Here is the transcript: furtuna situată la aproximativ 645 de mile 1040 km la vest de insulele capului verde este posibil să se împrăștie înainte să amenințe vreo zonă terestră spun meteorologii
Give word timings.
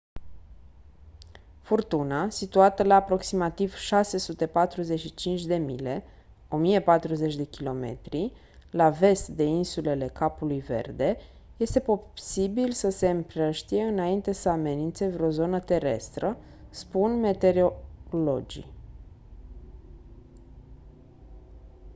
furtuna 1.63 2.29
situată 2.29 2.83
la 2.83 2.95
aproximativ 2.95 3.73
645 3.75 5.45
de 5.45 5.55
mile 5.55 6.03
1040 6.49 7.55
km 7.57 7.97
la 8.71 8.89
vest 8.89 9.27
de 9.27 9.43
insulele 9.43 10.07
capului 10.07 10.59
verde 10.59 11.17
este 11.57 11.79
posibil 11.79 12.71
să 12.71 12.89
se 12.89 13.09
împrăștie 13.09 13.83
înainte 13.83 14.31
să 14.31 14.49
amenințe 14.49 15.07
vreo 15.07 15.29
zonă 15.29 15.59
terestră 15.59 16.37
spun 16.69 17.19
meteorologii 17.19 18.67